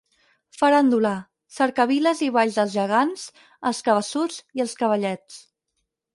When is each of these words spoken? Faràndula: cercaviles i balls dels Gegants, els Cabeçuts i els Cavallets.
Faràndula: 0.59 1.11
cercaviles 1.57 2.23
i 2.29 2.31
balls 2.39 2.57
dels 2.61 2.73
Gegants, 2.79 3.27
els 3.73 3.83
Cabeçuts 3.91 4.43
i 4.59 4.67
els 4.67 4.77
Cavallets. 4.83 5.41